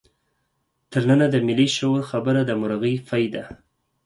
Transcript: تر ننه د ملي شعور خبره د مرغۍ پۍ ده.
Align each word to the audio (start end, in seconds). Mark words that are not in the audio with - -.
تر 0.91 1.01
ننه 1.09 1.27
د 1.29 1.35
ملي 1.47 1.67
شعور 1.75 2.01
خبره 2.11 2.41
د 2.45 2.51
مرغۍ 2.61 2.95
پۍ 3.09 3.23
ده. 3.33 3.43